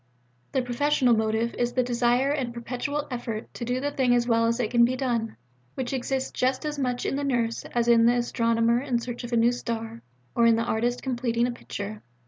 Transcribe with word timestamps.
The 0.53 0.63
professional 0.63 1.15
motive 1.15 1.53
is 1.59 1.73
the 1.73 1.83
desire 1.83 2.31
and 2.31 2.51
perpetual 2.55 3.07
effort 3.11 3.53
to 3.53 3.63
do 3.63 3.79
the 3.79 3.91
thing 3.91 4.15
as 4.15 4.27
well 4.27 4.47
as 4.47 4.59
it 4.59 4.71
can 4.71 4.83
be 4.83 4.95
done, 4.95 5.37
which 5.75 5.93
exists 5.93 6.31
just 6.31 6.65
as 6.65 6.79
much 6.79 7.05
in 7.05 7.17
the 7.17 7.23
Nurse, 7.23 7.65
as 7.65 7.87
in 7.87 8.07
the 8.07 8.15
Astronomer 8.15 8.81
in 8.81 8.97
search 8.97 9.23
of 9.23 9.31
a 9.31 9.37
new 9.37 9.51
star, 9.51 10.01
or 10.33 10.47
in 10.47 10.55
the 10.55 10.63
Artist 10.65 11.03
completing 11.03 11.45
a 11.45 11.51
picture. 11.51 12.01